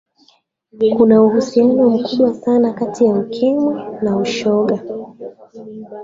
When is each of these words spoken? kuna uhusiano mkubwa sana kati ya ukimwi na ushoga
kuna 0.97 1.15
uhusiano 1.23 1.89
mkubwa 1.89 2.33
sana 2.33 2.73
kati 2.73 3.05
ya 3.05 3.13
ukimwi 3.13 3.75
na 4.01 4.17
ushoga 4.17 4.79